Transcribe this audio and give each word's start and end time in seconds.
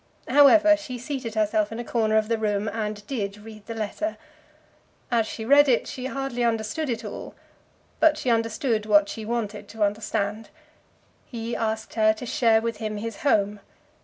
However, 0.29 0.75
she 0.75 0.97
seated 0.97 1.35
herself 1.35 1.71
in 1.71 1.77
a 1.77 1.83
corner 1.83 2.17
of 2.17 2.27
the 2.27 2.39
room 2.39 2.67
and 2.67 3.05
did 3.05 3.37
read 3.37 3.67
the 3.67 3.75
letter. 3.75 4.17
As 5.11 5.27
she 5.27 5.45
read 5.45 5.69
it, 5.69 5.85
she 5.85 6.07
hardly 6.07 6.43
understood 6.43 6.89
it 6.89 7.05
all; 7.05 7.35
but 7.99 8.17
she 8.17 8.31
understood 8.31 8.87
what 8.87 9.07
she 9.07 9.25
wanted 9.25 9.67
to 9.67 9.83
understand. 9.83 10.49
He 11.27 11.55
asked 11.55 11.93
her 11.93 12.13
to 12.13 12.25
share 12.25 12.61
with 12.61 12.77
him 12.77 12.97
his 12.97 13.17
home. 13.17 13.59